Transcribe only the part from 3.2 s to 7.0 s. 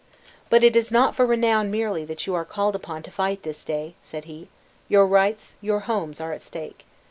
this day," said he; "your rights, your homes are at stake.